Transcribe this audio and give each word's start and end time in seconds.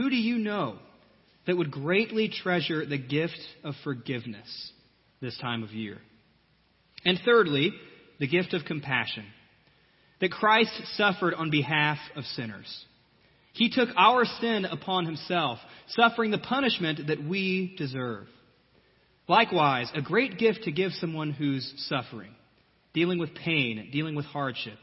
who 0.00 0.08
do 0.08 0.16
you 0.16 0.38
know 0.38 0.78
that 1.46 1.58
would 1.58 1.70
greatly 1.70 2.30
treasure 2.30 2.86
the 2.86 2.96
gift 2.96 3.38
of 3.62 3.74
forgiveness 3.84 4.72
this 5.20 5.36
time 5.38 5.62
of 5.62 5.72
year? 5.72 5.98
And 7.04 7.18
thirdly, 7.22 7.72
the 8.18 8.26
gift 8.26 8.54
of 8.54 8.64
compassion. 8.64 9.26
That 10.22 10.30
Christ 10.30 10.72
suffered 10.96 11.34
on 11.34 11.50
behalf 11.50 11.98
of 12.16 12.24
sinners. 12.24 12.84
He 13.52 13.68
took 13.68 13.90
our 13.94 14.24
sin 14.40 14.64
upon 14.64 15.04
himself, 15.04 15.58
suffering 15.88 16.30
the 16.30 16.38
punishment 16.38 17.08
that 17.08 17.22
we 17.22 17.74
deserve. 17.76 18.26
Likewise, 19.28 19.90
a 19.94 20.00
great 20.00 20.38
gift 20.38 20.64
to 20.64 20.72
give 20.72 20.92
someone 20.92 21.30
who's 21.30 21.74
suffering, 21.88 22.34
dealing 22.94 23.18
with 23.18 23.34
pain, 23.34 23.90
dealing 23.92 24.14
with 24.14 24.24
hardship, 24.24 24.78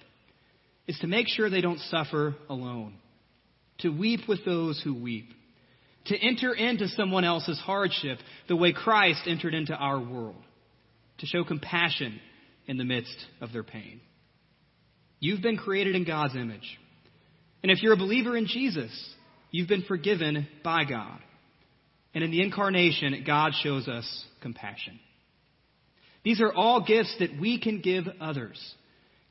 is 0.85 0.99
to 0.99 1.07
make 1.07 1.27
sure 1.27 1.49
they 1.49 1.61
don't 1.61 1.79
suffer 1.79 2.35
alone, 2.49 2.93
to 3.79 3.89
weep 3.89 4.21
with 4.27 4.43
those 4.45 4.81
who 4.83 4.93
weep, 4.93 5.29
to 6.05 6.17
enter 6.17 6.53
into 6.53 6.87
someone 6.89 7.23
else's 7.23 7.59
hardship 7.59 8.19
the 8.47 8.55
way 8.55 8.73
Christ 8.73 9.21
entered 9.27 9.53
into 9.53 9.73
our 9.73 9.99
world, 9.99 10.41
to 11.19 11.25
show 11.25 11.43
compassion 11.43 12.19
in 12.65 12.77
the 12.77 12.83
midst 12.83 13.17
of 13.41 13.51
their 13.53 13.63
pain. 13.63 14.01
You've 15.19 15.41
been 15.41 15.57
created 15.57 15.95
in 15.95 16.05
God's 16.05 16.35
image. 16.35 16.77
And 17.63 17.71
if 17.71 17.81
you're 17.81 17.93
a 17.93 17.97
believer 17.97 18.37
in 18.37 18.45
Jesus, 18.45 18.91
you've 19.51 19.67
been 19.67 19.83
forgiven 19.83 20.47
by 20.63 20.83
God. 20.83 21.19
And 22.13 22.23
in 22.23 22.31
the 22.31 22.41
incarnation, 22.41 23.23
God 23.25 23.51
shows 23.61 23.87
us 23.87 24.25
compassion. 24.41 24.99
These 26.23 26.41
are 26.41 26.53
all 26.53 26.85
gifts 26.85 27.15
that 27.19 27.39
we 27.39 27.59
can 27.59 27.81
give 27.81 28.05
others. 28.19 28.59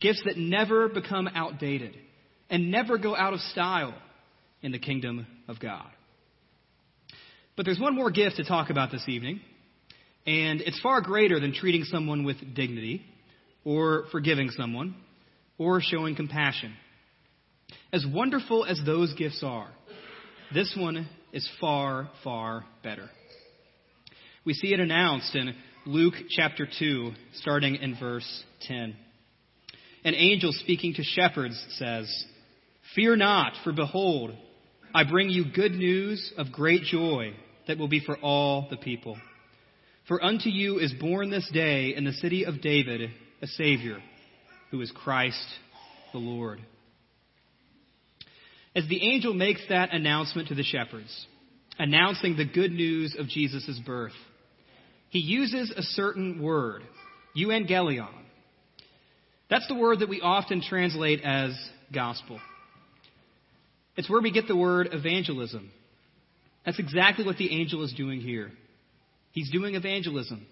Gifts 0.00 0.22
that 0.24 0.36
never 0.36 0.88
become 0.88 1.28
outdated 1.28 1.96
and 2.50 2.70
never 2.70 2.98
go 2.98 3.16
out 3.16 3.32
of 3.32 3.40
style 3.40 3.94
in 4.62 4.72
the 4.72 4.78
kingdom 4.78 5.26
of 5.48 5.60
God. 5.60 5.88
But 7.56 7.64
there's 7.64 7.80
one 7.80 7.94
more 7.94 8.10
gift 8.10 8.36
to 8.36 8.44
talk 8.44 8.70
about 8.70 8.90
this 8.90 9.04
evening, 9.08 9.40
and 10.26 10.60
it's 10.60 10.80
far 10.80 11.00
greater 11.00 11.40
than 11.40 11.54
treating 11.54 11.84
someone 11.84 12.24
with 12.24 12.36
dignity 12.54 13.02
or 13.64 14.04
forgiving 14.12 14.50
someone 14.50 14.94
or 15.58 15.80
showing 15.80 16.14
compassion. 16.14 16.74
As 17.92 18.04
wonderful 18.06 18.64
as 18.64 18.80
those 18.84 19.14
gifts 19.14 19.42
are, 19.42 19.68
this 20.52 20.74
one 20.78 21.08
is 21.32 21.48
far, 21.60 22.10
far 22.22 22.64
better. 22.82 23.08
We 24.44 24.54
see 24.54 24.72
it 24.72 24.80
announced 24.80 25.34
in 25.34 25.54
Luke 25.86 26.14
chapter 26.30 26.68
2, 26.78 27.12
starting 27.34 27.76
in 27.76 27.96
verse 27.98 28.44
10. 28.62 28.94
An 30.04 30.14
angel 30.14 30.52
speaking 30.52 30.94
to 30.94 31.02
shepherds 31.02 31.60
says, 31.78 32.24
Fear 32.94 33.16
not, 33.16 33.54
for 33.64 33.72
behold, 33.72 34.32
I 34.94 35.04
bring 35.04 35.28
you 35.28 35.44
good 35.52 35.72
news 35.72 36.32
of 36.38 36.52
great 36.52 36.82
joy 36.82 37.34
that 37.68 37.78
will 37.78 37.88
be 37.88 38.00
for 38.00 38.16
all 38.16 38.68
the 38.70 38.76
people. 38.76 39.18
For 40.08 40.22
unto 40.22 40.48
you 40.48 40.78
is 40.78 40.92
born 40.94 41.30
this 41.30 41.48
day 41.52 41.94
in 41.94 42.04
the 42.04 42.12
city 42.12 42.44
of 42.44 42.60
David 42.60 43.10
a 43.42 43.46
Savior, 43.46 43.98
who 44.70 44.80
is 44.80 44.90
Christ 44.92 45.46
the 46.12 46.18
Lord. 46.18 46.60
As 48.74 48.86
the 48.88 49.02
angel 49.02 49.34
makes 49.34 49.60
that 49.68 49.92
announcement 49.92 50.48
to 50.48 50.54
the 50.54 50.62
shepherds, 50.62 51.26
announcing 51.78 52.36
the 52.36 52.44
good 52.44 52.72
news 52.72 53.16
of 53.18 53.26
Jesus' 53.26 53.80
birth, 53.84 54.12
he 55.08 55.18
uses 55.18 55.70
a 55.70 55.82
certain 55.82 56.42
word, 56.42 56.82
euangelion. 57.36 58.12
That's 59.48 59.66
the 59.68 59.74
word 59.74 60.00
that 60.00 60.08
we 60.08 60.20
often 60.20 60.62
translate 60.62 61.22
as 61.22 61.52
gospel. 61.92 62.40
It's 63.96 64.10
where 64.10 64.20
we 64.20 64.30
get 64.30 64.48
the 64.48 64.56
word 64.56 64.90
evangelism. 64.92 65.70
That's 66.64 66.78
exactly 66.78 67.24
what 67.24 67.36
the 67.36 67.52
angel 67.58 67.84
is 67.84 67.92
doing 67.92 68.20
here. 68.20 68.50
He's 69.32 69.50
doing 69.50 69.74
evangelism. 69.74 70.46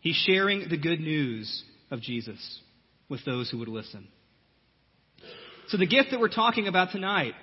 He's 0.00 0.16
sharing 0.16 0.68
the 0.68 0.78
good 0.78 1.00
news 1.00 1.62
of 1.90 2.00
Jesus 2.00 2.60
with 3.08 3.24
those 3.24 3.50
who 3.50 3.58
would 3.58 3.68
listen. 3.68 4.06
So 5.68 5.76
the 5.76 5.86
gift 5.86 6.08
that 6.10 6.20
we're 6.20 6.28
talking 6.28 6.68
about 6.68 6.90
tonight 6.92 7.34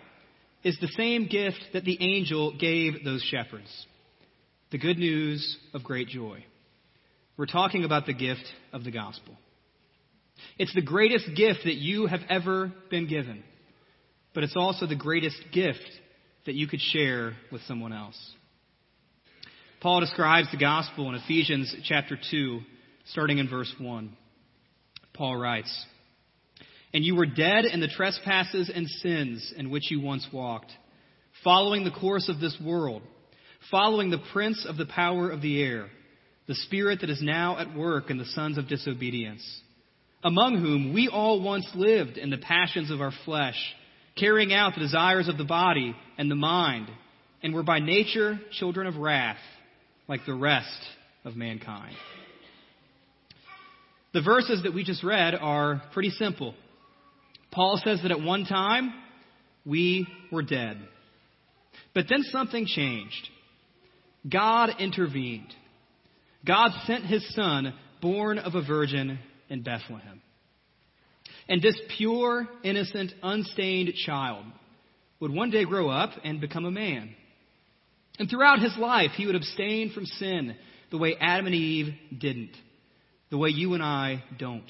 is 0.64 0.78
the 0.82 0.88
same 0.98 1.28
gift 1.28 1.60
that 1.74 1.86
the 1.86 1.98
angel 2.02 2.58
gave 2.58 3.04
those 3.04 3.22
shepherds 3.22 3.70
the 4.72 4.78
good 4.78 4.98
news 4.98 5.58
of 5.74 5.84
great 5.84 6.10
joy. 6.10 6.44
We're 7.38 7.46
talking 7.46 7.86
about 7.86 8.06
the 8.06 8.14
gift 8.14 8.44
of 8.74 8.84
the 8.84 8.92
gospel. 8.92 9.36
It's 10.58 10.74
the 10.74 10.82
greatest 10.82 11.26
gift 11.36 11.60
that 11.64 11.76
you 11.76 12.08
have 12.08 12.20
ever 12.30 12.74
been 12.90 13.08
given, 13.08 13.44
but 14.38 14.44
it's 14.44 14.56
also 14.56 14.86
the 14.86 14.96
greatest 14.96 15.36
gift 15.52 15.90
that 16.46 16.54
you 16.54 16.68
could 16.68 16.80
share 16.80 17.34
with 17.52 17.60
someone 17.64 17.92
else. 17.92 18.16
Paul 19.82 20.00
describes 20.00 20.52
the 20.52 20.60
gospel 20.60 21.10
in 21.10 21.16
Ephesians 21.16 21.76
chapter 21.86 22.16
2, 22.30 22.60
starting 23.06 23.40
in 23.40 23.50
verse 23.50 23.74
1. 23.80 24.16
Paul 25.16 25.38
writes, 25.38 25.86
and 26.94 27.04
you 27.04 27.16
were 27.16 27.26
dead 27.26 27.66
in 27.66 27.80
the 27.80 27.88
trespasses 27.88 28.70
and 28.72 28.88
sins 28.88 29.52
in 29.58 29.72
which 29.72 29.90
you 29.90 30.02
once 30.02 30.28
walked, 30.32 30.72
following 31.44 31.84
the 31.84 31.90
course 31.90 32.30
of 32.30 32.40
this 32.40 32.56
world, 32.64 33.02
following 33.72 34.12
the 34.12 34.24
prince 34.34 34.68
of 34.70 34.78
the 34.78 34.86
power 34.86 35.32
of 35.32 35.42
the 35.42 35.60
air, 35.64 35.88
the 36.48 36.54
spirit 36.54 37.02
that 37.02 37.10
is 37.10 37.24
now 37.24 37.58
at 37.58 37.76
work 37.76 38.12
in 38.12 38.20
the 38.20 38.26
sons 38.26 38.60
of 38.60 38.68
disobedience, 38.68 39.62
among 40.24 40.60
whom 40.60 40.94
we 40.94 41.08
all 41.08 41.42
once 41.42 41.68
lived 41.74 42.18
in 42.18 42.30
the 42.30 42.38
passions 42.38 42.92
of 42.92 43.02
our 43.02 43.14
flesh, 43.26 43.58
carrying 44.18 44.54
out 44.54 44.74
the 44.74 44.82
desires 44.82 45.28
of 45.28 45.38
the 45.38 45.44
body 45.44 45.96
and 46.18 46.30
the 46.30 46.36
mind, 46.36 46.88
and 47.44 47.54
were 47.54 47.64
by 47.64 47.80
nature 47.80 48.40
children 48.52 48.88
of 48.88 48.98
wrath, 48.98 49.38
like 50.08 50.26
the 50.26 50.34
rest 50.34 50.80
of 51.24 51.36
mankind. 51.36 51.96
The 54.14 54.22
verses 54.22 54.64
that 54.64 54.74
we 54.74 54.84
just 54.84 55.04
read 55.04 55.36
are 55.36 55.82
pretty 55.94 56.10
simple. 56.12 56.56
Paul 57.52 57.80
says 57.84 58.00
that 58.02 58.12
at 58.12 58.22
one 58.22 58.46
time 58.46 58.94
we 59.66 60.08
were 60.32 60.42
dead. 60.42 60.78
But 61.94 62.06
then 62.10 62.24
something 62.32 62.66
changed. 62.66 63.30
God 64.30 64.72
intervened. 64.80 65.54
God 66.46 66.72
sent 66.86 67.06
his 67.06 67.34
son, 67.36 67.74
born 68.02 68.40
of 68.40 68.56
a 68.56 68.66
virgin 68.66 69.20
in 69.50 69.64
Bethlehem. 69.64 70.22
And 71.50 71.62
this 71.62 71.80
pure, 71.98 72.48
innocent, 72.64 73.14
unstained 73.24 73.94
child 74.06 74.46
would 75.20 75.32
one 75.32 75.50
day 75.50 75.66
grow 75.66 75.90
up 75.90 76.12
and 76.24 76.42
become 76.42 76.66
a 76.66 76.72
man. 76.72 77.16
And 78.20 78.30
throughout 78.30 78.60
his 78.60 78.76
life, 78.78 79.12
he 79.16 79.26
would 79.26 79.36
abstain 79.36 79.92
from 79.92 80.06
sin 80.06 80.56
the 80.92 80.98
way 80.98 81.16
Adam 81.20 81.46
and 81.46 81.56
Eve 81.56 81.94
didn't, 82.18 82.56
the 83.30 83.38
way 83.38 83.50
you 83.50 83.74
and 83.74 83.84
I 83.84 84.24
don't 84.38 84.70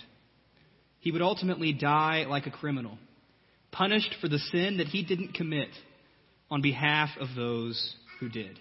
he 1.07 1.11
would 1.13 1.21
ultimately 1.21 1.71
die 1.71 2.25
like 2.27 2.47
a 2.47 2.51
criminal, 2.51 2.97
punished 3.71 4.15
for 4.19 4.27
the 4.27 4.39
sin 4.39 4.77
that 4.79 4.87
he 4.87 5.03
didn't 5.03 5.35
commit 5.35 5.69
on 6.51 6.61
behalf 6.61 7.09
of 7.19 7.29
those 7.33 7.95
who 8.19 8.27
did. 8.27 8.59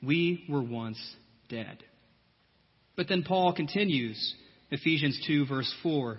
We 0.00 0.44
were 0.48 0.62
once 0.62 0.98
dead. 1.48 1.78
But 2.96 3.08
then 3.08 3.24
Paul 3.24 3.52
continues, 3.52 4.34
Ephesians 4.70 5.20
2, 5.26 5.46
verse 5.46 5.74
4. 5.82 6.18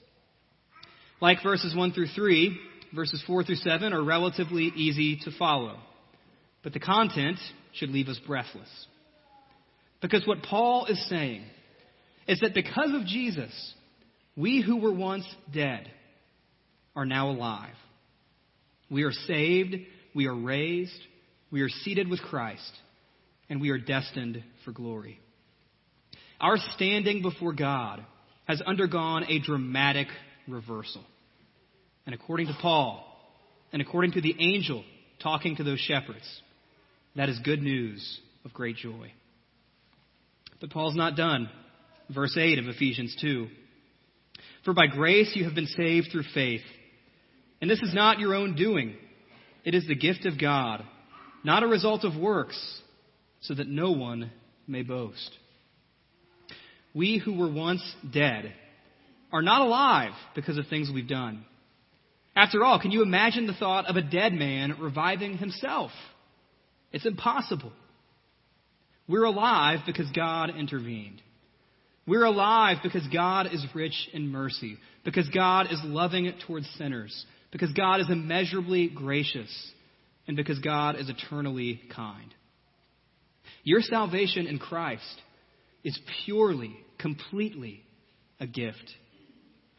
Like 1.21 1.43
verses 1.43 1.75
1 1.75 1.93
through 1.93 2.07
3, 2.07 2.59
verses 2.95 3.23
4 3.27 3.43
through 3.43 3.55
7 3.55 3.93
are 3.93 4.03
relatively 4.03 4.71
easy 4.75 5.19
to 5.23 5.31
follow, 5.37 5.77
but 6.63 6.73
the 6.73 6.79
content 6.79 7.37
should 7.73 7.89
leave 7.89 8.07
us 8.07 8.19
breathless. 8.25 8.87
Because 10.01 10.25
what 10.25 10.41
Paul 10.41 10.87
is 10.87 11.07
saying 11.07 11.43
is 12.27 12.39
that 12.39 12.55
because 12.55 12.91
of 12.93 13.05
Jesus, 13.05 13.51
we 14.35 14.61
who 14.61 14.77
were 14.77 14.93
once 14.93 15.25
dead, 15.53 15.89
are 16.95 17.05
now 17.05 17.29
alive. 17.29 17.75
We 18.89 19.03
are 19.03 19.11
saved, 19.11 19.75
we 20.13 20.25
are 20.25 20.35
raised, 20.35 20.91
we 21.51 21.61
are 21.61 21.69
seated 21.69 22.09
with 22.09 22.19
Christ, 22.19 22.71
and 23.49 23.61
we 23.61 23.69
are 23.69 23.77
destined 23.77 24.43
for 24.65 24.71
glory. 24.71 25.19
Our 26.41 26.57
standing 26.75 27.21
before 27.21 27.53
God 27.53 28.03
has 28.47 28.59
undergone 28.61 29.25
a 29.29 29.39
dramatic 29.39 30.07
reversal. 30.51 31.03
And 32.05 32.15
according 32.15 32.47
to 32.47 32.57
Paul, 32.61 33.05
and 33.71 33.81
according 33.81 34.13
to 34.13 34.21
the 34.21 34.35
angel 34.39 34.83
talking 35.21 35.55
to 35.57 35.63
those 35.63 35.79
shepherds, 35.79 36.41
That 37.15 37.29
is 37.29 37.39
good 37.39 37.61
news 37.61 38.19
of 38.45 38.53
great 38.53 38.77
joy. 38.77 39.11
But 40.59 40.69
Paul's 40.69 40.95
not 40.95 41.17
done. 41.17 41.49
Verse 42.13 42.37
8 42.37 42.59
of 42.59 42.67
Ephesians 42.67 43.15
2. 43.19 43.47
For 44.63 44.73
by 44.73 44.87
grace 44.87 45.31
you 45.35 45.43
have 45.45 45.55
been 45.55 45.67
saved 45.67 46.09
through 46.11 46.23
faith. 46.33 46.61
And 47.59 47.69
this 47.69 47.81
is 47.81 47.93
not 47.93 48.19
your 48.19 48.33
own 48.33 48.55
doing. 48.55 48.95
It 49.63 49.75
is 49.75 49.87
the 49.87 49.95
gift 49.95 50.25
of 50.25 50.39
God, 50.39 50.83
not 51.43 51.63
a 51.63 51.67
result 51.67 52.03
of 52.03 52.15
works, 52.15 52.81
so 53.41 53.53
that 53.53 53.67
no 53.67 53.91
one 53.91 54.31
may 54.67 54.83
boast. 54.83 55.31
We 56.93 57.17
who 57.23 57.37
were 57.37 57.51
once 57.51 57.83
dead 58.11 58.53
are 59.31 59.41
not 59.41 59.61
alive 59.61 60.11
because 60.35 60.57
of 60.57 60.67
things 60.67 60.89
we've 60.93 61.07
done. 61.07 61.45
After 62.35 62.63
all, 62.63 62.79
can 62.79 62.91
you 62.91 63.01
imagine 63.01 63.47
the 63.47 63.53
thought 63.53 63.87
of 63.87 63.95
a 63.95 64.01
dead 64.01 64.33
man 64.33 64.77
reviving 64.79 65.37
himself? 65.37 65.91
It's 66.91 67.05
impossible. 67.05 67.71
We're 69.07 69.25
alive 69.25 69.79
because 69.85 70.09
God 70.11 70.51
intervened. 70.57 71.21
We're 72.07 72.23
alive 72.23 72.77
because 72.83 73.05
God 73.13 73.47
is 73.53 73.65
rich 73.75 74.09
in 74.13 74.29
mercy, 74.29 74.77
because 75.03 75.29
God 75.29 75.67
is 75.71 75.79
loving 75.83 76.31
towards 76.47 76.67
sinners, 76.77 77.25
because 77.51 77.71
God 77.73 77.99
is 77.99 78.09
immeasurably 78.09 78.87
gracious, 78.87 79.49
and 80.27 80.35
because 80.35 80.59
God 80.59 80.95
is 80.95 81.09
eternally 81.09 81.81
kind. 81.93 82.33
Your 83.63 83.81
salvation 83.81 84.47
in 84.47 84.57
Christ 84.57 85.21
is 85.83 85.99
purely, 86.25 86.75
completely 86.97 87.81
a 88.39 88.47
gift. 88.47 88.91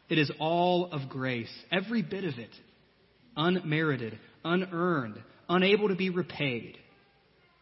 It 0.09 0.17
is 0.17 0.31
all 0.39 0.91
of 0.91 1.09
grace, 1.09 1.51
every 1.71 2.01
bit 2.01 2.23
of 2.23 2.37
it, 2.37 2.51
unmerited, 3.35 4.19
unearned, 4.43 5.21
unable 5.49 5.87
to 5.87 5.95
be 5.95 6.09
repaid, 6.09 6.77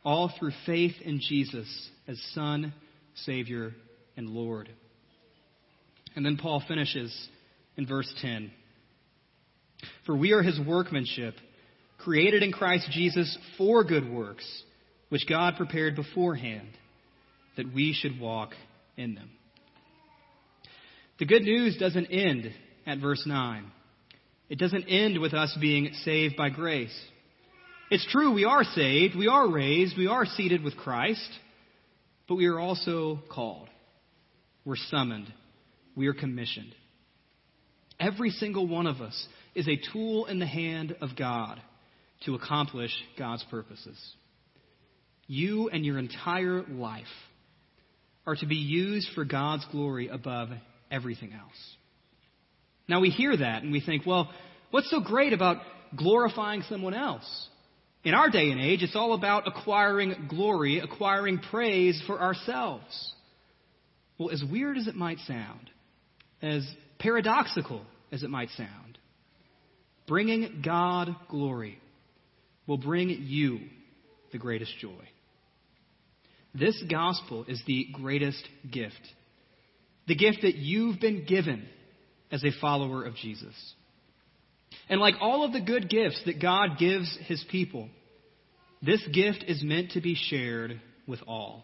all 0.03 0.31
through 0.38 0.51
faith 0.65 0.95
in 1.03 1.19
Jesus 1.21 1.89
as 2.07 2.19
Son, 2.33 2.73
Savior, 3.25 3.73
and 4.17 4.29
Lord. 4.29 4.69
And 6.15 6.25
then 6.25 6.38
Paul 6.38 6.61
finishes 6.67 7.15
in 7.77 7.88
verse 7.88 8.11
10 8.21 8.51
For 10.05 10.15
we 10.15 10.33
are 10.33 10.41
his 10.41 10.59
workmanship, 10.59 11.35
created 11.99 12.44
in 12.44 12.51
Christ 12.51 12.89
Jesus 12.91 13.37
for 13.57 13.83
good 13.83 14.11
works, 14.11 14.45
which 15.09 15.27
God 15.27 15.55
prepared 15.55 15.95
beforehand 15.95 16.69
that 17.57 17.73
we 17.73 17.94
should 17.94 18.19
walk 18.19 18.53
in 18.97 19.13
them. 19.13 19.29
The 21.21 21.27
good 21.27 21.44
news 21.44 21.77
doesn't 21.77 22.07
end 22.07 22.51
at 22.88 22.97
verse 22.97 23.27
9. 23.27 23.71
It 24.50 24.57
doesn't 24.57 24.85
end 24.85 25.19
with 25.19 25.35
us 25.35 25.56
being 25.62 25.94
saved 26.03 26.35
by 26.35 26.50
grace. 26.50 27.00
It's 27.91 28.07
true, 28.12 28.33
we 28.33 28.44
are 28.44 28.63
saved, 28.63 29.15
we 29.15 29.27
are 29.27 29.47
raised, 29.47 29.95
we 29.95 30.07
are 30.07 30.25
seated 30.25 30.63
with 30.63 30.75
Christ, 30.77 31.29
but 32.27 32.38
we 32.38 32.47
are 32.47 32.59
also 32.59 33.19
called. 33.29 33.69
We're 34.65 34.77
summoned. 34.89 35.31
We 35.95 36.07
are 36.07 36.15
commissioned. 36.15 36.73
Every 38.00 38.31
single 38.31 38.65
one 38.68 38.88
of 38.88 39.00
us 39.00 39.27
is 39.53 39.68
a 39.68 39.79
tool 39.94 40.25
in 40.25 40.39
the 40.39 40.47
hand 40.47 40.95
of 41.01 41.09
God 41.15 41.62
to 42.25 42.33
accomplish 42.33 42.95
God's 43.19 43.45
purposes. 43.51 44.00
You 45.27 45.69
and 45.69 45.85
your 45.85 46.00
entire 46.00 46.63
life 46.63 47.06
are 48.25 48.38
to 48.38 48.47
be 48.47 48.56
used 48.56 49.09
for 49.13 49.23
God's 49.23 49.68
glory 49.71 50.07
above 50.07 50.50
everything 50.91 51.33
else. 51.33 51.75
Now 52.88 52.99
we 52.99 53.09
hear 53.09 53.35
that 53.35 53.63
and 53.63 53.71
we 53.71 53.81
think, 53.81 54.05
well, 54.05 54.29
what's 54.71 54.89
so 54.89 54.99
great 54.99 55.33
about 55.33 55.57
glorifying 55.95 56.63
someone 56.63 56.93
else? 56.93 57.47
In 58.03 58.13
our 58.13 58.29
day 58.29 58.51
and 58.51 58.59
age, 58.59 58.81
it's 58.81 58.95
all 58.95 59.13
about 59.13 59.47
acquiring 59.47 60.27
glory, 60.27 60.79
acquiring 60.79 61.39
praise 61.39 62.01
for 62.07 62.19
ourselves. 62.19 63.13
Well, 64.17 64.31
as 64.31 64.43
weird 64.43 64.77
as 64.77 64.88
it 64.88 64.95
might 64.95 65.19
sound, 65.19 65.69
as 66.41 66.67
paradoxical 66.99 67.83
as 68.11 68.23
it 68.23 68.29
might 68.29 68.49
sound, 68.49 68.97
bringing 70.07 70.61
God 70.65 71.15
glory 71.29 71.79
will 72.67 72.77
bring 72.77 73.09
you 73.09 73.59
the 74.31 74.37
greatest 74.37 74.77
joy. 74.79 75.07
This 76.53 76.83
gospel 76.89 77.45
is 77.47 77.61
the 77.65 77.87
greatest 77.94 78.44
gift 78.69 78.99
the 80.07 80.15
gift 80.15 80.39
that 80.42 80.56
you've 80.56 81.00
been 81.00 81.25
given 81.25 81.65
as 82.31 82.44
a 82.44 82.51
follower 82.59 83.03
of 83.03 83.15
Jesus. 83.15 83.53
And 84.89 85.00
like 85.00 85.15
all 85.21 85.44
of 85.44 85.53
the 85.53 85.62
good 85.62 85.89
gifts 85.89 86.21
that 86.25 86.42
God 86.42 86.77
gives 86.77 87.18
his 87.27 87.44
people, 87.50 87.89
this 88.81 89.06
gift 89.13 89.44
is 89.48 89.63
meant 89.63 89.92
to 89.92 90.01
be 90.01 90.15
shared 90.15 90.81
with 91.07 91.19
all. 91.27 91.63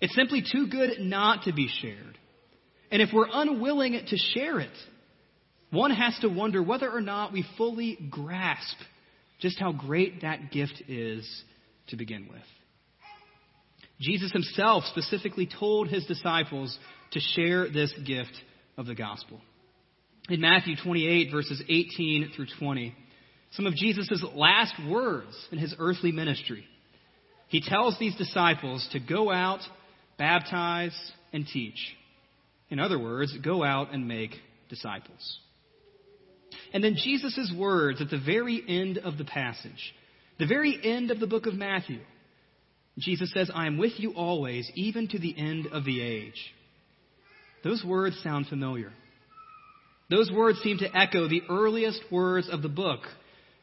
It's 0.00 0.14
simply 0.14 0.42
too 0.42 0.68
good 0.68 1.00
not 1.00 1.44
to 1.44 1.52
be 1.52 1.68
shared. 1.80 2.18
And 2.90 3.02
if 3.02 3.10
we're 3.12 3.28
unwilling 3.30 4.00
to 4.06 4.16
share 4.16 4.60
it, 4.60 4.70
one 5.70 5.90
has 5.90 6.16
to 6.20 6.28
wonder 6.28 6.62
whether 6.62 6.90
or 6.90 7.00
not 7.00 7.32
we 7.32 7.44
fully 7.56 7.98
grasp 8.10 8.76
just 9.40 9.58
how 9.58 9.72
great 9.72 10.22
that 10.22 10.50
gift 10.50 10.82
is 10.88 11.28
to 11.88 11.96
begin 11.96 12.28
with. 12.30 12.42
Jesus 14.00 14.32
himself 14.32 14.84
specifically 14.84 15.48
told 15.58 15.88
his 15.88 16.04
disciples 16.06 16.76
to 17.12 17.20
share 17.20 17.70
this 17.70 17.92
gift 18.04 18.32
of 18.76 18.86
the 18.86 18.94
gospel. 18.94 19.40
In 20.28 20.40
Matthew 20.40 20.74
28, 20.82 21.30
verses 21.30 21.62
18 21.68 22.32
through 22.34 22.46
20, 22.58 22.94
some 23.52 23.66
of 23.66 23.74
Jesus' 23.74 24.22
last 24.34 24.74
words 24.88 25.34
in 25.50 25.58
his 25.58 25.74
earthly 25.78 26.12
ministry, 26.12 26.64
he 27.48 27.60
tells 27.60 27.98
these 27.98 28.16
disciples 28.16 28.86
to 28.92 29.00
go 29.00 29.30
out, 29.30 29.60
baptize, 30.18 30.96
and 31.32 31.46
teach. 31.46 31.78
In 32.68 32.80
other 32.80 32.98
words, 32.98 33.36
go 33.42 33.62
out 33.62 33.94
and 33.94 34.08
make 34.08 34.32
disciples. 34.68 35.38
And 36.72 36.82
then 36.82 36.96
Jesus' 36.96 37.52
words 37.56 38.00
at 38.00 38.10
the 38.10 38.18
very 38.18 38.62
end 38.66 38.98
of 38.98 39.16
the 39.16 39.24
passage, 39.24 39.94
the 40.38 40.46
very 40.46 40.78
end 40.82 41.10
of 41.10 41.20
the 41.20 41.26
book 41.26 41.46
of 41.46 41.54
Matthew, 41.54 42.00
Jesus 42.98 43.32
says, 43.32 43.50
I 43.54 43.66
am 43.66 43.78
with 43.78 43.92
you 43.98 44.12
always, 44.12 44.70
even 44.74 45.08
to 45.08 45.18
the 45.18 45.34
end 45.36 45.66
of 45.66 45.84
the 45.84 46.00
age. 46.00 46.54
Those 47.62 47.84
words 47.84 48.18
sound 48.22 48.46
familiar. 48.46 48.92
Those 50.08 50.30
words 50.30 50.58
seem 50.60 50.78
to 50.78 50.96
echo 50.96 51.28
the 51.28 51.42
earliest 51.50 52.00
words 52.10 52.48
of 52.50 52.62
the 52.62 52.68
book 52.68 53.00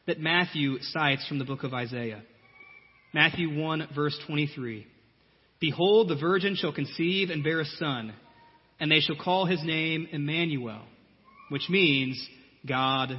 that 0.06 0.20
Matthew 0.20 0.78
cites 0.82 1.26
from 1.26 1.38
the 1.38 1.44
book 1.44 1.64
of 1.64 1.72
Isaiah. 1.72 2.22
Matthew 3.12 3.58
1, 3.58 3.88
verse 3.94 4.18
23. 4.26 4.86
Behold, 5.60 6.08
the 6.08 6.16
virgin 6.16 6.56
shall 6.56 6.74
conceive 6.74 7.30
and 7.30 7.42
bear 7.42 7.60
a 7.60 7.64
son, 7.64 8.12
and 8.78 8.90
they 8.90 9.00
shall 9.00 9.16
call 9.16 9.46
his 9.46 9.64
name 9.64 10.06
Emmanuel, 10.12 10.82
which 11.48 11.68
means 11.70 12.22
God 12.66 13.18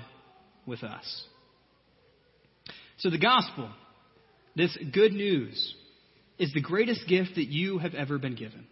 with 0.65 0.84
us. 0.84 1.25
So 2.98 3.10
the 3.10 3.17
gospel, 3.17 3.69
this 4.55 4.77
good 4.93 5.13
news, 5.13 5.75
is 6.38 6.51
the 6.54 6.62
greatest 6.62 7.08
gift 7.08 7.36
that 7.36 7.48
you 7.48 7.77
have 7.77 7.94
ever 7.94 8.18
been 8.18 8.36
given. 8.36 8.65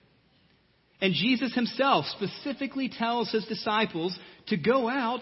And 1.01 1.13
Jesus 1.13 1.53
himself 1.53 2.05
specifically 2.17 2.89
tells 2.89 3.31
his 3.31 3.45
disciples 3.45 4.17
to 4.47 4.57
go 4.57 4.87
out 4.89 5.21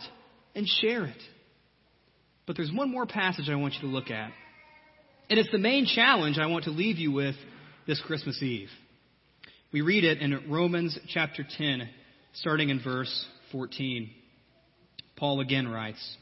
and 0.55 0.67
share 0.67 1.05
it. 1.05 1.21
But 2.45 2.55
there's 2.55 2.71
one 2.71 2.91
more 2.91 3.05
passage 3.05 3.49
I 3.49 3.55
want 3.55 3.75
you 3.75 3.81
to 3.81 3.87
look 3.87 4.11
at. 4.11 4.31
And 5.29 5.39
it's 5.39 5.51
the 5.51 5.57
main 5.57 5.85
challenge 5.85 6.37
I 6.37 6.47
want 6.47 6.65
to 6.65 6.71
leave 6.71 6.97
you 6.97 7.11
with 7.11 7.35
this 7.87 8.01
Christmas 8.05 8.41
Eve. 8.43 8.69
We 9.71 9.81
read 9.81 10.03
it 10.03 10.19
in 10.19 10.51
Romans 10.51 10.97
chapter 11.07 11.45
10, 11.57 11.89
starting 12.33 12.69
in 12.69 12.83
verse 12.83 13.25
14. 13.51 14.09
Paul 15.15 15.39
again 15.39 15.67
writes, 15.67 16.17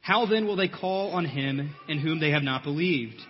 How 0.00 0.26
then 0.26 0.46
will 0.46 0.56
they 0.56 0.68
call 0.68 1.10
on 1.12 1.24
him 1.24 1.74
in 1.88 1.98
whom 1.98 2.20
they 2.20 2.30
have 2.30 2.42
not 2.42 2.62
believed? 2.62 3.20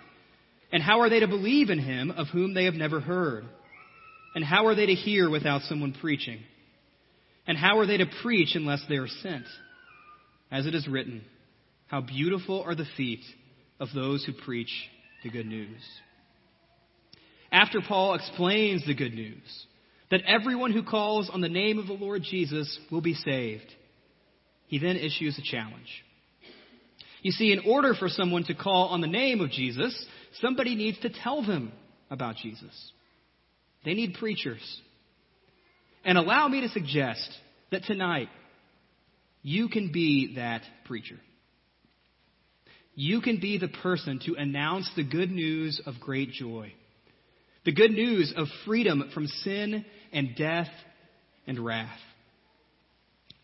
And 0.71 0.83
how 0.83 1.01
are 1.01 1.09
they 1.09 1.19
to 1.19 1.27
believe 1.27 1.69
in 1.69 1.79
him 1.79 2.11
of 2.11 2.27
whom 2.27 2.53
they 2.53 2.65
have 2.65 2.75
never 2.75 2.99
heard? 2.99 3.45
And 4.35 4.45
how 4.45 4.67
are 4.67 4.75
they 4.75 4.85
to 4.85 4.93
hear 4.93 5.29
without 5.29 5.63
someone 5.63 5.95
preaching? 5.99 6.39
And 7.47 7.57
how 7.57 7.79
are 7.79 7.87
they 7.87 7.97
to 7.97 8.05
preach 8.21 8.55
unless 8.55 8.83
they 8.87 8.97
are 8.97 9.07
sent? 9.07 9.45
As 10.51 10.65
it 10.65 10.75
is 10.75 10.87
written, 10.87 11.23
How 11.87 12.01
beautiful 12.01 12.61
are 12.61 12.75
the 12.75 12.85
feet 12.95 13.23
of 13.79 13.89
those 13.95 14.23
who 14.25 14.33
preach 14.33 14.71
the 15.23 15.29
good 15.29 15.45
news. 15.45 15.81
After 17.51 17.79
Paul 17.81 18.13
explains 18.15 18.85
the 18.85 18.93
good 18.93 19.13
news, 19.13 19.65
that 20.11 20.21
everyone 20.27 20.71
who 20.71 20.83
calls 20.83 21.29
on 21.31 21.41
the 21.41 21.49
name 21.49 21.77
of 21.77 21.87
the 21.87 21.93
Lord 21.93 22.23
Jesus 22.23 22.79
will 22.91 23.01
be 23.01 23.13
saved, 23.13 23.73
he 24.67 24.79
then 24.79 24.97
issues 24.97 25.37
a 25.37 25.41
challenge. 25.41 26.03
You 27.21 27.31
see, 27.31 27.51
in 27.51 27.61
order 27.69 27.93
for 27.93 28.07
someone 28.07 28.43
to 28.45 28.53
call 28.53 28.89
on 28.89 29.01
the 29.01 29.07
name 29.07 29.41
of 29.41 29.51
Jesus, 29.51 30.05
somebody 30.41 30.75
needs 30.75 30.99
to 30.99 31.09
tell 31.09 31.45
them 31.45 31.71
about 32.09 32.35
Jesus. 32.37 32.91
They 33.85 33.93
need 33.93 34.15
preachers. 34.15 34.81
And 36.03 36.17
allow 36.17 36.47
me 36.47 36.61
to 36.61 36.69
suggest 36.69 37.29
that 37.71 37.83
tonight 37.83 38.29
you 39.41 39.69
can 39.69 39.91
be 39.91 40.35
that 40.35 40.61
preacher. 40.85 41.17
you 42.95 43.21
can 43.21 43.39
be 43.39 43.57
the 43.57 43.69
person 43.69 44.19
to 44.25 44.35
announce 44.35 44.89
the 44.97 45.03
good 45.03 45.31
news 45.31 45.81
of 45.85 45.95
great 46.01 46.31
joy. 46.31 46.73
The 47.63 47.71
good 47.71 47.91
news 47.91 48.33
of 48.35 48.47
freedom 48.65 49.09
from 49.13 49.27
sin 49.27 49.85
and 50.11 50.35
death 50.35 50.67
and 51.47 51.63
wrath. 51.63 51.97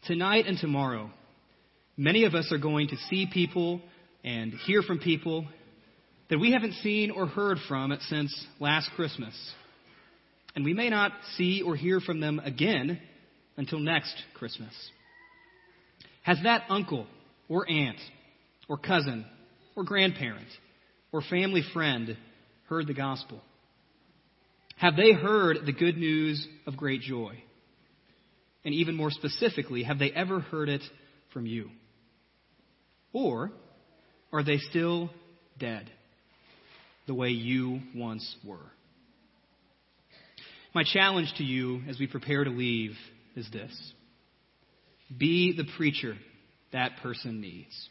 Tonight 0.07 0.45
and 0.45 0.57
tomorrow, 0.57 1.09
many 1.95 2.25
of 2.25 2.35
us 2.35 2.51
are 2.51 2.57
going 2.57 2.89
to 2.89 2.97
see 3.09 3.29
people 3.31 3.81
and 4.25 4.51
hear 4.65 4.81
from 4.81 4.99
people 4.99 5.45
that 6.29 6.39
we 6.39 6.51
haven't 6.51 6.73
seen 6.75 7.11
or 7.11 7.27
heard 7.27 7.57
from 7.67 7.91
it 7.91 8.01
since 8.09 8.33
last 8.59 8.89
Christmas. 8.95 9.35
And 10.55 10.65
we 10.65 10.73
may 10.73 10.89
not 10.89 11.11
see 11.35 11.61
or 11.61 11.75
hear 11.75 11.99
from 11.99 12.19
them 12.19 12.39
again 12.39 12.99
until 13.57 13.79
next 13.79 14.15
Christmas. 14.33 14.73
Has 16.23 16.37
that 16.43 16.63
uncle 16.69 17.05
or 17.47 17.69
aunt 17.69 17.99
or 18.67 18.77
cousin 18.77 19.25
or 19.75 19.83
grandparent 19.83 20.47
or 21.11 21.21
family 21.21 21.63
friend 21.73 22.17
heard 22.67 22.87
the 22.87 22.93
gospel? 22.93 23.41
Have 24.77 24.95
they 24.95 25.13
heard 25.13 25.59
the 25.65 25.71
good 25.71 25.97
news 25.97 26.45
of 26.65 26.75
great 26.75 27.01
joy? 27.01 27.41
And 28.63 28.73
even 28.73 28.95
more 28.95 29.11
specifically, 29.11 29.83
have 29.83 29.99
they 29.99 30.11
ever 30.11 30.39
heard 30.39 30.69
it 30.69 30.81
from 31.31 31.45
you? 31.45 31.69
Or 33.13 33.51
are 34.33 34.43
they 34.43 34.57
still 34.57 35.11
dead 35.59 35.89
the 37.07 37.13
way 37.13 37.29
you 37.29 37.81
once 37.95 38.35
were? 38.45 38.71
My 40.73 40.83
challenge 40.83 41.33
to 41.37 41.43
you 41.43 41.81
as 41.87 41.99
we 41.99 42.07
prepare 42.07 42.43
to 42.43 42.49
leave 42.49 42.95
is 43.35 43.49
this 43.51 43.93
be 45.17 45.55
the 45.55 45.65
preacher 45.77 46.15
that 46.73 46.97
person 47.01 47.39
needs. 47.39 47.89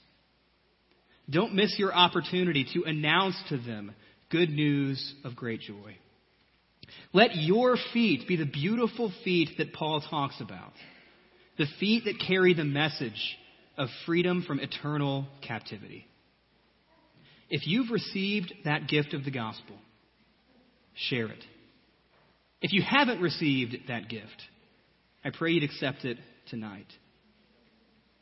Don't 1.31 1.55
miss 1.55 1.79
your 1.79 1.95
opportunity 1.95 2.67
to 2.75 2.85
announce 2.85 3.37
to 3.49 3.57
them 3.57 3.95
good 4.31 4.51
news 4.51 5.15
of 5.25 5.37
great 5.37 5.61
joy. 5.61 5.97
Let 7.13 7.37
your 7.37 7.77
feet 7.93 8.29
be 8.29 8.37
the 8.37 8.45
beautiful 8.45 9.13
feet 9.25 9.51
that 9.59 9.73
Paul 9.73 10.03
talks 10.03 10.41
about, 10.41 10.73
the 11.57 11.67
feet 11.81 12.05
that 12.05 12.23
carry 12.27 12.53
the 12.53 12.65
message 12.65 13.39
of 13.79 13.89
freedom 14.05 14.45
from 14.47 14.61
eternal 14.61 15.27
captivity. 15.47 16.07
If 17.51 17.67
you've 17.67 17.91
received 17.91 18.53
that 18.65 18.89
gift 18.89 19.15
of 19.15 19.25
the 19.25 19.31
gospel, 19.31 19.77
share 20.95 21.27
it. 21.27 21.45
If 22.61 22.73
you 22.73 22.83
haven't 22.83 23.21
received 23.21 23.77
that 23.89 24.09
gift, 24.09 24.43
I 25.25 25.31
pray 25.31 25.53
you'd 25.53 25.65
accept 25.65 26.05
it 26.05 26.19
tonight. 26.49 26.87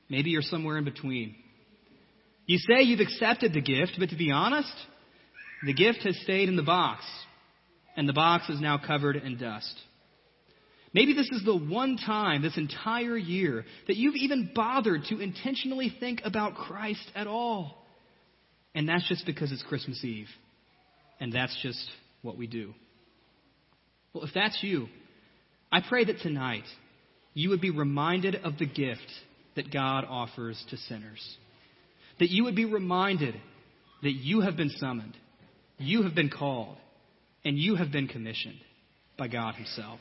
Maybe 0.09 0.31
you're 0.31 0.43
somewhere 0.43 0.79
in 0.79 0.85
between. 0.85 1.37
You 2.47 2.59
say 2.59 2.83
you've 2.83 3.01
accepted 3.01 3.53
the 3.53 3.61
gift, 3.61 3.93
but 3.99 4.11
to 4.11 4.17
be 4.17 4.31
honest, 4.33 4.73
the 5.65 5.73
gift 5.73 6.01
has 6.03 6.19
stayed 6.23 6.49
in 6.49 6.57
the 6.57 6.63
box, 6.63 7.05
and 7.97 8.09
the 8.09 8.13
box 8.13 8.49
is 8.49 8.61
now 8.61 8.79
covered 8.79 9.17
in 9.17 9.39
dust. 9.39 9.75
Maybe 10.93 11.15
this 11.15 11.31
is 11.31 11.45
the 11.45 11.57
one 11.57 11.97
time 11.97 12.43
this 12.43 12.59
entire 12.59 13.17
year 13.17 13.65
that 13.87 13.97
you've 13.97 14.17
even 14.17 14.51
bothered 14.55 15.05
to 15.09 15.21
intentionally 15.21 15.95
think 15.99 16.21
about 16.25 16.55
Christ 16.55 17.11
at 17.15 17.27
all. 17.27 17.82
And 18.75 18.89
that's 18.89 19.07
just 19.09 19.27
because 19.27 19.53
it's 19.53 19.63
Christmas 19.63 20.03
Eve. 20.05 20.29
And 21.21 21.33
that's 21.33 21.57
just 21.63 21.85
what 22.23 22.37
we 22.37 22.47
do. 22.47 22.75
Well, 24.13 24.25
if 24.25 24.31
that's 24.35 24.59
you, 24.63 24.89
I 25.71 25.81
pray 25.87 26.05
that 26.05 26.21
tonight 26.21 26.65
you 27.35 27.51
would 27.51 27.61
be 27.61 27.71
reminded 27.71 28.37
of 28.37 28.59
the 28.59 28.67
gift 28.67 29.07
that 29.57 29.73
God 29.73 30.05
offers 30.09 30.63
to 30.71 30.77
sinners. 30.77 31.37
That 32.19 32.31
you 32.31 32.45
would 32.45 32.57
be 32.57 32.65
reminded 32.65 33.35
that 34.03 34.13
you 34.13 34.41
have 34.41 34.57
been 34.57 34.71
summoned, 34.71 35.17
you 35.79 36.03
have 36.03 36.15
been 36.15 36.31
called, 36.31 36.77
and 37.45 37.57
you 37.57 37.77
have 37.77 37.91
been 37.91 38.09
commissioned 38.09 38.59
by 39.17 39.29
God 39.29 39.55
Himself. 39.55 40.01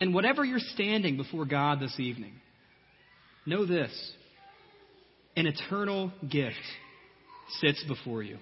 And 0.00 0.14
whatever 0.14 0.44
you're 0.44 0.58
standing 0.58 1.16
before 1.16 1.44
God 1.44 1.80
this 1.80 1.98
evening, 1.98 2.32
know 3.46 3.66
this 3.66 4.12
an 5.36 5.46
eternal 5.46 6.12
gift 6.28 6.56
sits 7.60 7.82
before 7.84 8.22
you. 8.22 8.38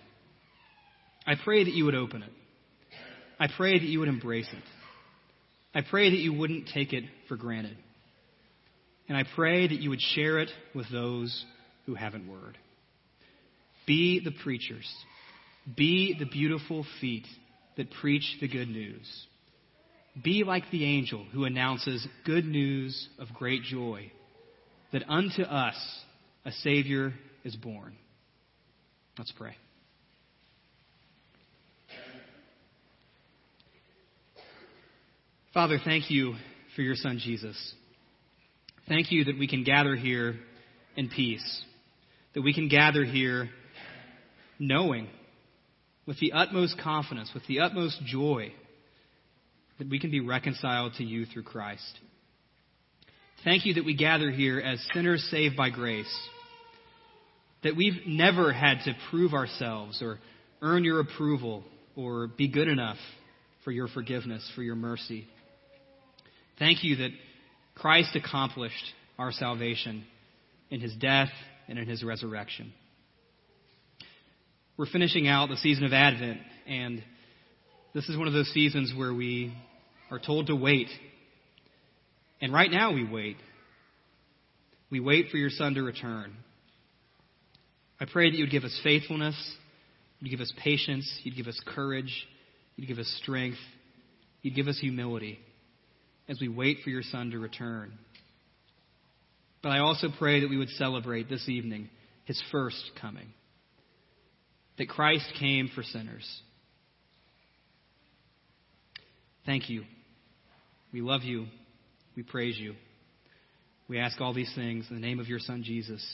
I 1.26 1.34
pray 1.42 1.64
that 1.64 1.74
you 1.74 1.84
would 1.84 1.94
open 1.94 2.22
it. 2.22 2.32
I 3.38 3.48
pray 3.54 3.78
that 3.78 3.86
you 3.86 4.00
would 4.00 4.08
embrace 4.08 4.48
it. 4.52 4.64
I 5.74 5.82
pray 5.88 6.10
that 6.10 6.16
you 6.16 6.32
wouldn't 6.32 6.68
take 6.72 6.92
it 6.92 7.04
for 7.28 7.36
granted. 7.36 7.76
And 9.08 9.16
I 9.16 9.24
pray 9.34 9.66
that 9.66 9.80
you 9.80 9.90
would 9.90 10.00
share 10.00 10.38
it 10.38 10.50
with 10.74 10.90
those 10.90 11.44
who 11.86 11.94
haven't 11.94 12.28
heard. 12.28 12.58
Be 13.86 14.20
the 14.22 14.32
preachers. 14.42 14.86
Be 15.76 16.14
the 16.18 16.26
beautiful 16.26 16.84
feet 17.00 17.26
that 17.76 17.90
preach 17.90 18.36
the 18.40 18.48
good 18.48 18.68
news. 18.68 19.26
Be 20.22 20.44
like 20.44 20.64
the 20.70 20.84
angel 20.84 21.24
who 21.32 21.44
announces 21.44 22.06
good 22.24 22.44
news 22.44 23.08
of 23.18 23.28
great 23.34 23.62
joy 23.62 24.10
that 24.92 25.08
unto 25.08 25.42
us 25.42 25.76
a 26.44 26.50
Savior 26.50 27.14
is 27.44 27.54
born. 27.56 27.94
Let's 29.18 29.32
pray. 29.32 29.56
Father, 35.52 35.78
thank 35.84 36.08
you 36.08 36.36
for 36.76 36.82
your 36.82 36.94
Son 36.94 37.18
Jesus. 37.20 37.74
Thank 38.86 39.10
you 39.10 39.24
that 39.24 39.36
we 39.36 39.48
can 39.48 39.64
gather 39.64 39.96
here 39.96 40.36
in 40.96 41.08
peace, 41.08 41.64
that 42.34 42.42
we 42.42 42.54
can 42.54 42.68
gather 42.68 43.04
here 43.04 43.50
knowing 44.60 45.08
with 46.06 46.20
the 46.20 46.32
utmost 46.32 46.78
confidence, 46.80 47.32
with 47.34 47.44
the 47.48 47.58
utmost 47.58 48.00
joy, 48.06 48.52
that 49.80 49.88
we 49.90 49.98
can 49.98 50.12
be 50.12 50.20
reconciled 50.20 50.94
to 50.94 51.04
you 51.04 51.26
through 51.26 51.42
Christ. 51.42 51.98
Thank 53.42 53.66
you 53.66 53.74
that 53.74 53.84
we 53.84 53.96
gather 53.96 54.30
here 54.30 54.60
as 54.60 54.80
sinners 54.94 55.26
saved 55.28 55.56
by 55.56 55.70
grace 55.70 56.28
that 57.62 57.76
we've 57.76 58.06
never 58.06 58.52
had 58.52 58.78
to 58.84 58.94
prove 59.10 59.32
ourselves 59.34 60.00
or 60.02 60.18
earn 60.62 60.84
your 60.84 61.00
approval 61.00 61.64
or 61.96 62.28
be 62.28 62.48
good 62.48 62.68
enough 62.68 62.98
for 63.64 63.72
your 63.72 63.88
forgiveness, 63.88 64.48
for 64.54 64.62
your 64.62 64.76
mercy. 64.76 65.26
Thank 66.58 66.84
you 66.84 66.96
that 66.96 67.10
Christ 67.74 68.16
accomplished 68.16 68.74
our 69.18 69.32
salvation 69.32 70.04
in 70.70 70.80
his 70.80 70.94
death 70.96 71.30
and 71.68 71.78
in 71.78 71.88
his 71.88 72.02
resurrection. 72.02 72.72
We're 74.76 74.86
finishing 74.86 75.26
out 75.26 75.48
the 75.48 75.56
season 75.56 75.84
of 75.84 75.92
Advent, 75.92 76.38
and 76.66 77.02
this 77.94 78.08
is 78.08 78.16
one 78.16 78.28
of 78.28 78.32
those 78.32 78.48
seasons 78.52 78.92
where 78.96 79.12
we 79.12 79.52
are 80.10 80.20
told 80.20 80.46
to 80.46 80.56
wait. 80.56 80.88
And 82.40 82.52
right 82.52 82.70
now 82.70 82.92
we 82.92 83.04
wait. 83.04 83.36
We 84.90 85.00
wait 85.00 85.30
for 85.30 85.36
your 85.36 85.50
Son 85.50 85.74
to 85.74 85.82
return. 85.82 86.32
I 88.00 88.04
pray 88.04 88.30
that 88.30 88.36
you 88.36 88.44
would 88.44 88.52
give 88.52 88.64
us 88.64 88.78
faithfulness, 88.84 89.36
you'd 90.20 90.30
give 90.30 90.40
us 90.40 90.52
patience, 90.62 91.10
you'd 91.24 91.36
give 91.36 91.48
us 91.48 91.60
courage, 91.66 92.26
you'd 92.76 92.86
give 92.86 92.98
us 92.98 93.12
strength, 93.22 93.58
you'd 94.42 94.54
give 94.54 94.68
us 94.68 94.78
humility 94.78 95.38
as 96.28 96.38
we 96.40 96.48
wait 96.48 96.78
for 96.84 96.90
your 96.90 97.02
Son 97.02 97.30
to 97.30 97.38
return. 97.38 97.92
But 99.62 99.70
I 99.70 99.78
also 99.78 100.08
pray 100.16 100.40
that 100.40 100.50
we 100.50 100.56
would 100.56 100.68
celebrate 100.70 101.28
this 101.28 101.48
evening 101.48 101.90
his 102.24 102.40
first 102.52 102.90
coming. 103.00 103.32
That 104.76 104.88
Christ 104.88 105.26
came 105.40 105.68
for 105.74 105.82
sinners. 105.82 106.24
Thank 109.44 109.68
you. 109.68 109.82
We 110.92 111.00
love 111.00 111.22
you. 111.22 111.46
We 112.14 112.22
praise 112.22 112.56
you. 112.56 112.74
We 113.88 113.98
ask 113.98 114.20
all 114.20 114.34
these 114.34 114.52
things 114.54 114.86
in 114.88 114.94
the 114.94 115.00
name 115.00 115.18
of 115.18 115.26
your 115.26 115.40
Son, 115.40 115.64
Jesus 115.64 116.04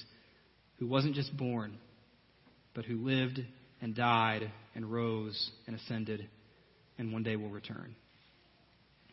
who 0.79 0.87
wasn't 0.87 1.15
just 1.15 1.37
born, 1.37 1.79
but 2.75 2.85
who 2.85 2.97
lived 2.97 3.41
and 3.81 3.95
died 3.95 4.51
and 4.75 4.91
rose 4.91 5.51
and 5.67 5.77
ascended 5.77 6.29
and 6.99 7.13
one 7.13 7.23
day 7.23 7.37
will 7.37 7.51
return. 7.51 7.95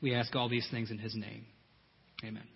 We 0.02 0.16
ask 0.16 0.36
all 0.36 0.50
these 0.50 0.68
things 0.72 0.92
in 0.92 0.98
his 0.98 1.16
name. 1.16 1.46
Amen. 2.24 2.48